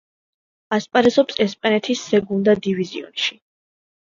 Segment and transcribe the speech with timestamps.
[0.77, 3.31] ასპარეზობს ესპანეთის სეგუნდა დივიზიონში.